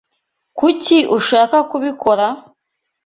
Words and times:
Kuki 0.57 0.97
ushaka 1.17 1.55
kubikora? 1.69 2.27